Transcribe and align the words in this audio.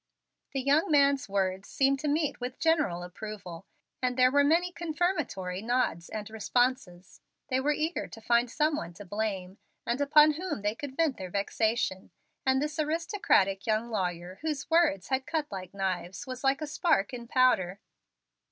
The 0.53 0.63
young 0.63 0.89
man's 0.89 1.29
words 1.29 1.69
seemed 1.69 1.99
to 1.99 2.07
meet 2.07 2.39
with 2.39 2.57
general 2.57 3.03
approval, 3.03 3.67
and 4.01 4.17
there 4.17 4.31
were 4.31 4.43
many 4.43 4.71
confirmatory 4.71 5.61
nods 5.61 6.09
and 6.09 6.27
responses. 6.27 7.21
They 7.49 7.59
were 7.59 7.71
eager 7.71 8.07
to 8.07 8.19
find 8.19 8.49
some 8.49 8.75
one 8.75 8.95
to 8.95 9.05
blame, 9.05 9.59
and 9.85 10.01
upon 10.01 10.31
whom 10.31 10.63
they 10.63 10.73
could 10.73 10.97
vent 10.97 11.17
their 11.17 11.29
vexation; 11.29 12.09
and 12.47 12.59
this 12.59 12.79
aristocratic 12.79 13.67
young 13.67 13.91
lawyer, 13.91 14.39
whose 14.41 14.71
words 14.71 15.09
had 15.09 15.27
cut 15.27 15.45
like 15.51 15.71
knives, 15.71 16.25
was 16.25 16.43
like 16.43 16.61
a 16.61 16.65
spark 16.65 17.13
in 17.13 17.27
powder. 17.27 17.79